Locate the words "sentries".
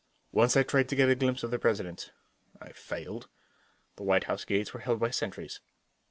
5.11-5.59